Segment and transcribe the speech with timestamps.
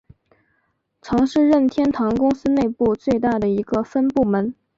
[1.03, 4.55] 曾是任天堂公司内部最大的一个分部门。